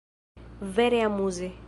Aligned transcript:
Vere 0.73 0.99
amuze! 1.03 1.53